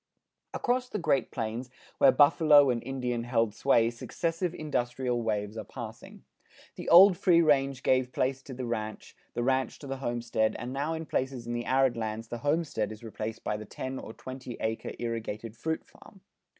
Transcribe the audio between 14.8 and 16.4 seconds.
irrigated fruit farm.